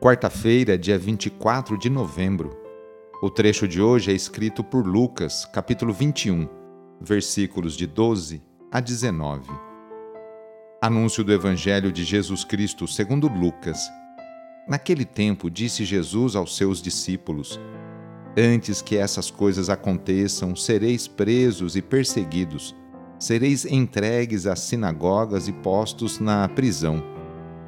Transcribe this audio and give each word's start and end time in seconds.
Quarta-feira, 0.00 0.78
dia 0.78 0.98
24 0.98 1.76
de 1.76 1.90
novembro. 1.90 2.58
O 3.22 3.28
trecho 3.28 3.68
de 3.68 3.82
hoje 3.82 4.10
é 4.10 4.14
escrito 4.14 4.64
por 4.64 4.86
Lucas, 4.86 5.44
capítulo 5.52 5.92
21, 5.92 6.48
versículos 6.98 7.76
de 7.76 7.86
12 7.86 8.42
a 8.72 8.80
19. 8.80 9.46
Anúncio 10.80 11.22
do 11.22 11.34
Evangelho 11.34 11.92
de 11.92 12.02
Jesus 12.02 12.44
Cristo 12.44 12.88
segundo 12.88 13.28
Lucas. 13.28 13.78
Naquele 14.66 15.04
tempo 15.04 15.50
disse 15.50 15.84
Jesus 15.84 16.34
aos 16.34 16.56
seus 16.56 16.80
discípulos: 16.80 17.60
Antes 18.34 18.80
que 18.80 18.96
essas 18.96 19.30
coisas 19.30 19.68
aconteçam, 19.68 20.56
sereis 20.56 21.06
presos 21.06 21.76
e 21.76 21.82
perseguidos, 21.82 22.74
sereis 23.18 23.66
entregues 23.66 24.46
às 24.46 24.60
sinagogas 24.60 25.46
e 25.46 25.52
postos 25.52 26.18
na 26.18 26.48
prisão 26.48 27.19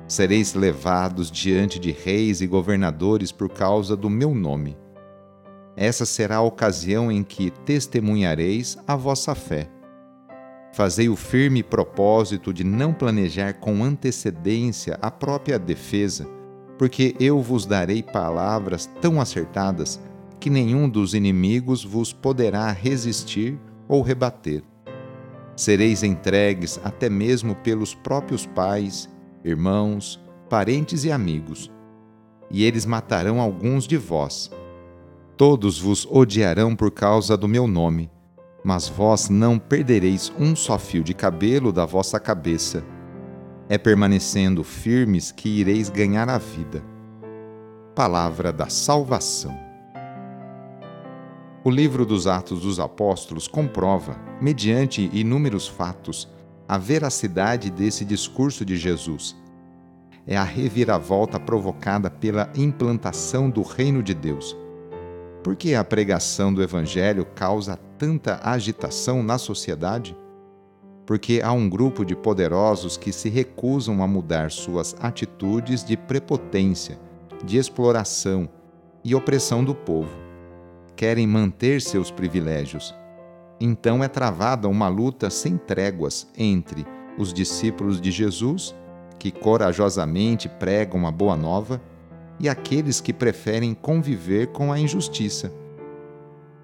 Sereis 0.06 0.54
levados 0.54 1.30
diante 1.30 1.78
de 1.78 1.90
reis 1.90 2.40
e 2.40 2.46
governadores 2.46 3.32
por 3.32 3.48
causa 3.48 3.96
do 3.96 4.10
meu 4.10 4.34
nome. 4.34 4.76
Essa 5.76 6.04
será 6.04 6.36
a 6.36 6.42
ocasião 6.42 7.10
em 7.10 7.22
que 7.22 7.50
testemunhareis 7.50 8.76
a 8.86 8.94
vossa 8.94 9.34
fé. 9.34 9.70
Fazei 10.72 11.08
o 11.08 11.16
firme 11.16 11.62
propósito 11.62 12.52
de 12.52 12.64
não 12.64 12.92
planejar 12.92 13.54
com 13.54 13.84
antecedência 13.84 14.98
a 15.00 15.10
própria 15.10 15.58
defesa, 15.58 16.26
porque 16.78 17.14
eu 17.20 17.40
vos 17.40 17.66
darei 17.66 18.02
palavras 18.02 18.86
tão 19.00 19.20
acertadas 19.20 20.00
que 20.40 20.50
nenhum 20.50 20.88
dos 20.88 21.14
inimigos 21.14 21.84
vos 21.84 22.12
poderá 22.12 22.70
resistir 22.72 23.58
ou 23.86 24.02
rebater. 24.02 24.62
Sereis 25.54 26.02
entregues 26.02 26.80
até 26.82 27.08
mesmo 27.08 27.54
pelos 27.54 27.94
próprios 27.94 28.46
pais 28.46 29.08
irmãos, 29.44 30.20
parentes 30.48 31.04
e 31.04 31.10
amigos, 31.10 31.70
e 32.50 32.64
eles 32.64 32.84
matarão 32.86 33.40
alguns 33.40 33.86
de 33.86 33.96
vós. 33.96 34.50
Todos 35.36 35.78
vos 35.78 36.06
odiarão 36.10 36.76
por 36.76 36.90
causa 36.90 37.36
do 37.36 37.48
meu 37.48 37.66
nome, 37.66 38.10
mas 38.62 38.88
vós 38.88 39.28
não 39.28 39.58
perdereis 39.58 40.32
um 40.38 40.54
só 40.54 40.78
fio 40.78 41.02
de 41.02 41.14
cabelo 41.14 41.72
da 41.72 41.84
vossa 41.84 42.20
cabeça. 42.20 42.84
É 43.68 43.78
permanecendo 43.78 44.62
firmes 44.62 45.32
que 45.32 45.48
ireis 45.48 45.88
ganhar 45.88 46.28
a 46.28 46.38
vida. 46.38 46.84
Palavra 47.94 48.52
da 48.52 48.68
Salvação. 48.68 49.56
O 51.64 51.70
livro 51.70 52.04
dos 52.04 52.26
Atos 52.26 52.60
dos 52.60 52.78
Apóstolos 52.78 53.48
comprova, 53.48 54.16
mediante 54.40 55.08
inúmeros 55.12 55.66
fatos, 55.66 56.28
a 56.72 56.78
veracidade 56.78 57.70
desse 57.70 58.02
discurso 58.02 58.64
de 58.64 58.78
Jesus. 58.78 59.36
É 60.26 60.38
a 60.38 60.42
reviravolta 60.42 61.38
provocada 61.38 62.08
pela 62.08 62.50
implantação 62.56 63.50
do 63.50 63.60
reino 63.60 64.02
de 64.02 64.14
Deus. 64.14 64.56
Por 65.44 65.54
que 65.54 65.74
a 65.74 65.84
pregação 65.84 66.50
do 66.50 66.62
Evangelho 66.62 67.26
causa 67.34 67.78
tanta 67.98 68.40
agitação 68.42 69.22
na 69.22 69.36
sociedade? 69.36 70.16
Porque 71.04 71.42
há 71.44 71.52
um 71.52 71.68
grupo 71.68 72.06
de 72.06 72.16
poderosos 72.16 72.96
que 72.96 73.12
se 73.12 73.28
recusam 73.28 74.02
a 74.02 74.06
mudar 74.06 74.50
suas 74.50 74.96
atitudes 74.98 75.84
de 75.84 75.94
prepotência, 75.94 76.98
de 77.44 77.58
exploração 77.58 78.48
e 79.04 79.14
opressão 79.14 79.62
do 79.62 79.74
povo. 79.74 80.16
Querem 80.96 81.26
manter 81.26 81.82
seus 81.82 82.10
privilégios 82.10 82.94
então 83.64 84.02
é 84.02 84.08
travada 84.08 84.68
uma 84.68 84.88
luta 84.88 85.30
sem 85.30 85.56
tréguas 85.56 86.26
entre 86.36 86.84
os 87.16 87.32
discípulos 87.32 88.00
de 88.00 88.10
Jesus, 88.10 88.74
que 89.20 89.30
corajosamente 89.30 90.48
pregam 90.48 91.06
a 91.06 91.12
boa 91.12 91.36
nova, 91.36 91.80
e 92.40 92.48
aqueles 92.48 93.00
que 93.00 93.12
preferem 93.12 93.72
conviver 93.72 94.48
com 94.48 94.72
a 94.72 94.80
injustiça. 94.80 95.52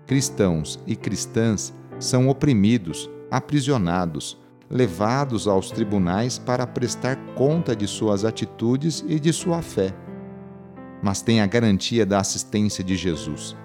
Cristãos 0.08 0.80
e 0.88 0.96
cristãs 0.96 1.72
são 2.00 2.28
oprimidos, 2.28 3.08
aprisionados, 3.30 4.36
levados 4.68 5.46
aos 5.46 5.70
tribunais 5.70 6.36
para 6.36 6.66
prestar 6.66 7.16
conta 7.36 7.76
de 7.76 7.86
suas 7.86 8.24
atitudes 8.24 9.04
e 9.06 9.20
de 9.20 9.32
sua 9.32 9.62
fé. 9.62 9.94
Mas 11.00 11.22
tem 11.22 11.40
a 11.40 11.46
garantia 11.46 12.04
da 12.04 12.18
assistência 12.18 12.82
de 12.82 12.96
Jesus. 12.96 13.56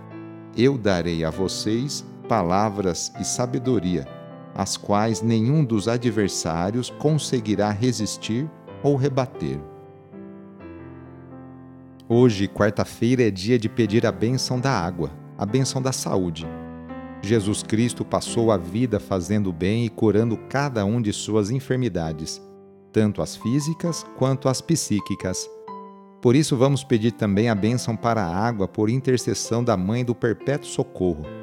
Eu 0.55 0.77
darei 0.77 1.25
a 1.25 1.31
vocês 1.31 2.05
palavras 2.33 3.13
e 3.19 3.23
sabedoria, 3.23 4.07
às 4.55 4.75
quais 4.75 5.21
nenhum 5.21 5.63
dos 5.63 5.87
adversários 5.87 6.89
conseguirá 6.89 7.69
resistir 7.69 8.49
ou 8.81 8.95
rebater. 8.95 9.59
Hoje, 12.09 12.47
quarta-feira, 12.47 13.21
é 13.21 13.29
dia 13.29 13.59
de 13.59 13.69
pedir 13.69 14.03
a 14.07 14.11
bênção 14.11 14.59
da 14.59 14.71
água, 14.71 15.11
a 15.37 15.45
bênção 15.45 15.79
da 15.79 15.91
saúde. 15.91 16.47
Jesus 17.21 17.61
Cristo 17.61 18.03
passou 18.03 18.51
a 18.51 18.57
vida 18.57 18.99
fazendo 18.99 19.53
bem 19.53 19.85
e 19.85 19.89
curando 19.89 20.35
cada 20.49 20.83
um 20.83 20.99
de 20.99 21.13
suas 21.13 21.51
enfermidades, 21.51 22.41
tanto 22.91 23.21
as 23.21 23.35
físicas 23.35 24.03
quanto 24.17 24.49
as 24.49 24.59
psíquicas. 24.59 25.47
Por 26.19 26.35
isso, 26.35 26.57
vamos 26.57 26.83
pedir 26.83 27.11
também 27.11 27.47
a 27.47 27.53
bênção 27.53 27.95
para 27.95 28.23
a 28.23 28.35
água 28.35 28.67
por 28.67 28.89
intercessão 28.89 29.63
da 29.63 29.77
Mãe 29.77 30.03
do 30.03 30.15
Perpétuo 30.15 30.67
Socorro 30.67 31.42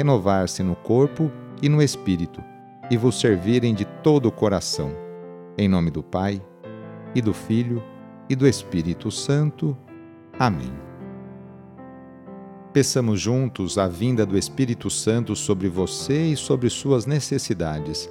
renovar-se 0.00 0.62
no 0.62 0.74
corpo 0.74 1.30
e 1.60 1.68
no 1.68 1.82
espírito, 1.82 2.42
e 2.90 2.96
vos 2.96 3.20
servirem 3.20 3.74
de 3.74 3.84
todo 3.84 4.26
o 4.26 4.32
coração. 4.32 4.90
Em 5.58 5.68
nome 5.68 5.90
do 5.90 6.02
Pai, 6.02 6.40
e 7.14 7.20
do 7.20 7.34
Filho, 7.34 7.82
e 8.26 8.34
do 8.34 8.48
Espírito 8.48 9.10
Santo. 9.10 9.76
Amém. 10.38 10.72
Peçamos 12.72 13.20
juntos 13.20 13.76
a 13.76 13.86
vinda 13.88 14.24
do 14.24 14.38
Espírito 14.38 14.88
Santo 14.88 15.36
sobre 15.36 15.68
você 15.68 16.28
e 16.28 16.36
sobre 16.36 16.70
suas 16.70 17.04
necessidades. 17.04 18.08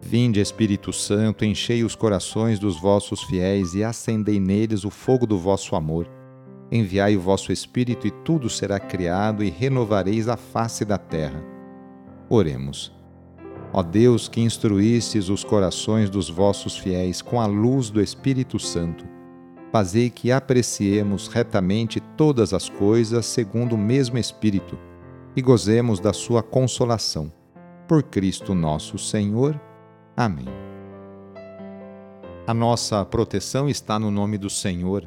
Vinde, 0.00 0.40
Espírito 0.40 0.92
Santo, 0.92 1.44
enchei 1.44 1.84
os 1.84 1.94
corações 1.94 2.58
dos 2.58 2.80
vossos 2.80 3.22
fiéis 3.22 3.72
e 3.74 3.84
acendei 3.84 4.40
neles 4.40 4.84
o 4.84 4.90
fogo 4.90 5.28
do 5.28 5.38
vosso 5.38 5.76
amor. 5.76 6.08
Enviai 6.72 7.18
o 7.18 7.20
vosso 7.20 7.52
Espírito 7.52 8.06
e 8.06 8.10
tudo 8.10 8.48
será 8.48 8.80
criado 8.80 9.44
e 9.44 9.50
renovareis 9.50 10.26
a 10.26 10.38
face 10.38 10.86
da 10.86 10.96
terra. 10.96 11.44
Oremos. 12.30 12.90
Ó 13.74 13.82
Deus, 13.82 14.26
que 14.26 14.40
instruístes 14.40 15.28
os 15.28 15.44
corações 15.44 16.08
dos 16.08 16.30
vossos 16.30 16.78
fiéis 16.78 17.20
com 17.20 17.38
a 17.38 17.44
luz 17.44 17.90
do 17.90 18.00
Espírito 18.00 18.58
Santo, 18.58 19.04
fazei 19.70 20.08
que 20.08 20.32
apreciemos 20.32 21.28
retamente 21.28 22.00
todas 22.16 22.54
as 22.54 22.70
coisas 22.70 23.26
segundo 23.26 23.74
o 23.74 23.78
mesmo 23.78 24.16
Espírito 24.16 24.78
e 25.36 25.42
gozemos 25.42 26.00
da 26.00 26.14
sua 26.14 26.42
consolação. 26.42 27.30
Por 27.86 28.02
Cristo 28.02 28.54
nosso 28.54 28.96
Senhor. 28.96 29.60
Amém. 30.16 30.48
A 32.46 32.54
nossa 32.54 33.04
proteção 33.04 33.68
está 33.68 33.98
no 33.98 34.10
nome 34.10 34.38
do 34.38 34.48
Senhor, 34.48 35.06